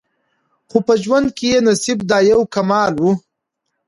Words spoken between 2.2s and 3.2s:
یو کمال وو